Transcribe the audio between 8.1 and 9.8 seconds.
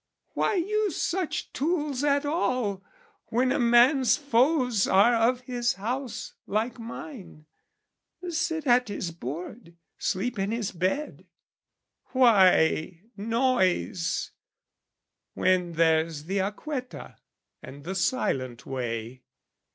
Sit at his board,